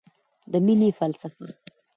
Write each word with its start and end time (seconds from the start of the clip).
د 0.51 0.53
مینې 0.65 0.89
فلسفه 0.97 1.47